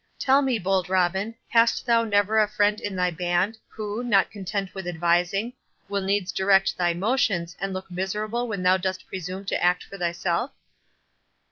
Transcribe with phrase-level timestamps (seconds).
[0.17, 4.73] Tell me, bold Robin, hast thou never a friend in thy band, who, not content
[4.73, 5.53] with advising,
[5.89, 9.99] will needs direct thy motions, and look miserable when thou dost presume to act for
[9.99, 10.49] thyself?"